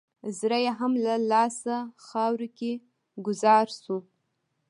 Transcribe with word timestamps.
زړه 0.39 0.57
یې 0.65 0.71
هم 0.79 0.93
له 1.05 1.13
لاسه 1.31 1.75
خاورو 2.05 2.47
کې 2.57 2.71
ګوزار 3.25 3.67
شو. 3.81 3.97